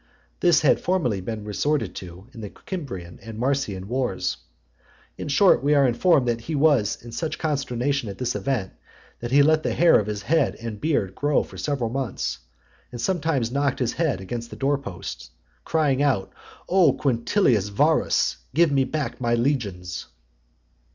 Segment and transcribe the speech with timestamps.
[0.39, 4.37] This had formerly been resorted to in the Cimbrian and Marsian wars.
[5.15, 8.71] In short, we are informed that he was in such consternation at this event,
[9.19, 12.39] that he let the hair of his head and beard grow for several months,
[12.91, 15.29] and sometimes knocked his head against the door posts,
[15.65, 16.33] crying out,
[16.67, 18.37] "O, Quintilius Varus!
[18.55, 20.07] Give me back my legions!"